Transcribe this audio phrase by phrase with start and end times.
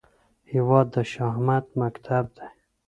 [0.51, 2.47] هیواد د شهامت مکتب دی